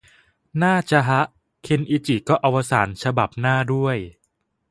[0.63, 1.21] น่าจะฮะ
[1.63, 3.97] เคนอิจิก็อวสานฉบับหน้าด้วย